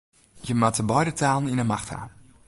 Je 0.45 0.55
moatte 0.59 0.83
beide 0.93 1.13
talen 1.21 1.51
yn 1.53 1.61
'e 1.63 1.67
macht 1.71 1.89
ha. 1.93 1.99